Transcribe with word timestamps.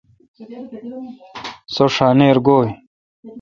سو 1.73 1.83
ݭانیر 1.95 2.37
گویں۔ 2.45 2.71